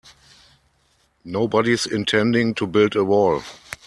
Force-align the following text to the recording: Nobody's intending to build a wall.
Nobody's 1.23 1.85
intending 1.85 2.55
to 2.55 2.65
build 2.65 2.95
a 2.95 3.03
wall. 3.05 3.43